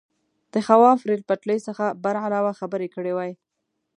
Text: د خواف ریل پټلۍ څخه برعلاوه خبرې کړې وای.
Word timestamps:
د 0.53 0.55
خواف 0.65 0.99
ریل 1.07 1.21
پټلۍ 1.29 1.59
څخه 1.67 1.85
برعلاوه 2.03 2.51
خبرې 2.59 2.87
کړې 2.95 3.13
وای. 3.15 3.31